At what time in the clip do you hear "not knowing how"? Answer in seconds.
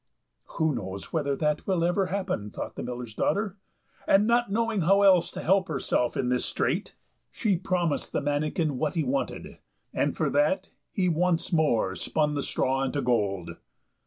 4.25-5.03